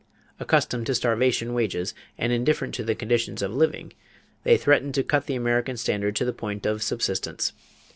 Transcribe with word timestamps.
Accustomed 0.39 0.87
to 0.87 0.95
starvation 0.95 1.53
wages 1.53 1.93
and 2.17 2.33
indifferent 2.33 2.73
to 2.73 2.83
the 2.83 2.95
conditions 2.95 3.43
of 3.43 3.53
living, 3.53 3.93
they 4.43 4.57
threatened 4.57 4.95
to 4.95 5.03
cut 5.03 5.27
the 5.27 5.35
American 5.35 5.77
standard 5.77 6.15
to 6.15 6.25
the 6.25 6.33
point 6.33 6.65
of 6.65 6.81
subsistence. 6.81 7.53